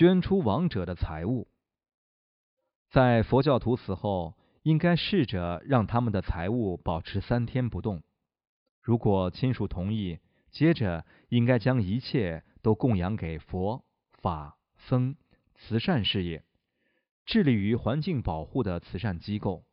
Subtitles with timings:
[0.00, 1.46] 捐出亡者的财物。
[2.88, 8.02] 在佛教徒死后，应该试着让他们的财物保持三天不动。
[8.80, 10.18] 如果亲属同意，
[10.50, 13.84] 接着应该将一切都供养给佛
[14.22, 15.16] 法僧、
[15.54, 16.46] 慈善事业、
[17.26, 19.66] 致力于环境保护的慈善机构、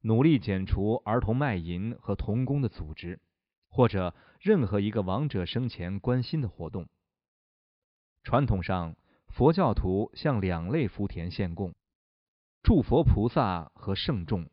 [0.00, 3.20] 努力减除儿童卖淫和童工的组织，
[3.68, 6.88] 或者任何一个亡者生前关心的活动。
[8.22, 8.96] 传统上，
[9.38, 11.72] 佛教徒向两类福田献供：
[12.60, 14.50] 诸佛菩萨和圣众，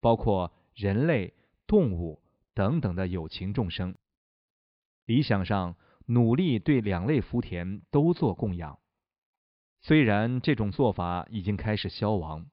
[0.00, 1.34] 包括人类、
[1.66, 2.22] 动物
[2.54, 3.94] 等等的有情众生。
[5.04, 5.76] 理想上，
[6.06, 8.78] 努力对两类福田都做供养。
[9.82, 12.46] 虽然这种做法已经开始消亡，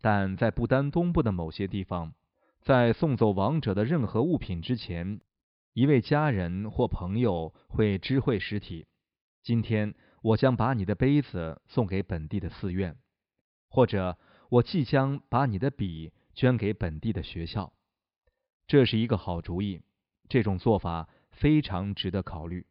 [0.00, 2.12] 但在不丹东部的某些地方，
[2.60, 5.20] 在送走亡者的任何物品之前，
[5.74, 8.88] 一位家人或朋友会知会尸体
[9.44, 12.96] ：“今天我将把你的杯子送给本地的寺院，
[13.68, 14.18] 或者
[14.48, 17.72] 我即将把你的笔捐给本地的学校。”
[18.66, 19.82] 这是一个好主意。
[20.28, 21.08] 这种做法。
[21.30, 22.66] 非常值得考虑。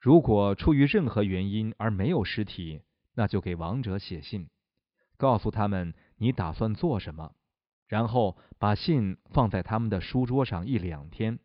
[0.00, 2.82] 如果出于任何原因而没有尸体，
[3.14, 4.48] 那就给亡者写信，
[5.16, 7.36] 告诉他们你打算做什么，
[7.86, 11.38] 然后把信放在他们的书桌上一两天，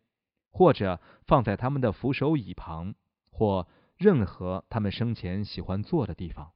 [0.50, 2.96] 或者放在他们的扶手椅旁，
[3.30, 3.68] 或
[4.04, 6.52] 任何他们生前喜欢坐的地方。